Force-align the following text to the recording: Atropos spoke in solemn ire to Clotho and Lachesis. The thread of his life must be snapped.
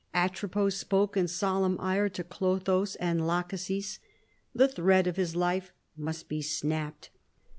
Atropos 0.15 0.75
spoke 0.77 1.15
in 1.15 1.27
solemn 1.27 1.77
ire 1.79 2.09
to 2.09 2.23
Clotho 2.23 2.87
and 2.99 3.27
Lachesis. 3.27 3.99
The 4.51 4.67
thread 4.67 5.05
of 5.05 5.15
his 5.15 5.35
life 5.35 5.73
must 5.95 6.27
be 6.27 6.41
snapped. 6.41 7.11